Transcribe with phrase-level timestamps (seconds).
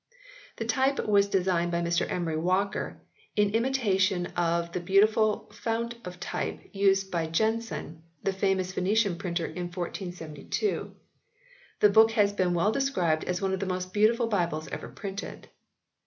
[0.55, 2.99] The type was designed by Mr Emery Walker
[3.35, 9.45] in imitation of the beautiful fount of type used by Jenson, the famous Venetian printer
[9.45, 10.95] in 1472.
[11.81, 15.49] The book has been well described as one of the most beautiful Bibles ever printed.